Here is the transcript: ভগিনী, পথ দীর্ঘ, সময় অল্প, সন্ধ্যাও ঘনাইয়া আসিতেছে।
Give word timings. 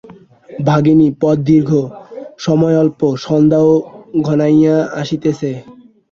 ভগিনী, 0.59 1.07
পথ 1.21 1.37
দীর্ঘ, 1.41 1.71
সময় 2.37 2.75
অল্প, 2.77 2.99
সন্ধ্যাও 3.25 3.71
ঘনাইয়া 4.27 4.75
আসিতেছে। 5.01 5.49